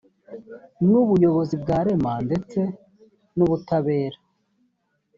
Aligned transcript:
n 0.89 0.89
ubuyobozi 1.01 1.55
bwa 1.63 1.77
rema 1.85 2.13
ndetse 2.27 2.59
n 3.35 3.37
ubutabera 3.45 4.19